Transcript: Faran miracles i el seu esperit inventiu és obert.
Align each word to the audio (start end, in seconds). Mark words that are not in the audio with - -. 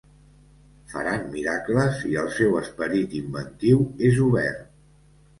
Faran 0.93 1.25
miracles 1.33 1.99
i 2.11 2.15
el 2.21 2.31
seu 2.37 2.57
esperit 2.61 3.13
inventiu 3.19 3.83
és 4.09 4.17
obert. 4.29 4.65